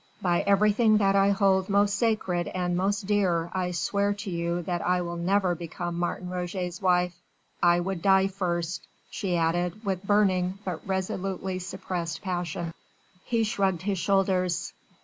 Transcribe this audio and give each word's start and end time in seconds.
By 0.19 0.41
everything 0.47 0.97
that 0.97 1.15
I 1.15 1.29
hold 1.29 1.69
most 1.69 1.95
sacred 1.95 2.47
and 2.47 2.75
most 2.75 3.05
dear 3.05 3.51
I 3.53 3.69
swear 3.69 4.15
to 4.15 4.31
you 4.31 4.63
that 4.63 4.81
I 4.81 4.99
will 5.01 5.15
never 5.15 5.53
become 5.53 5.93
Martin 5.99 6.27
Roget's 6.27 6.81
wife. 6.81 7.13
I 7.61 7.79
would 7.81 8.01
die 8.01 8.25
first," 8.25 8.87
she 9.11 9.37
added 9.37 9.85
with 9.85 10.01
burning 10.01 10.57
but 10.65 10.81
resolutely 10.87 11.59
suppressed 11.59 12.23
passion. 12.23 12.73
He 13.25 13.43
shrugged 13.43 13.83
his 13.83 13.99
shoulders. 13.99 14.73